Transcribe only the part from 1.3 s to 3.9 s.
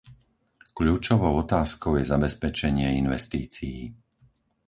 otázkou je zabezpečenie investícií.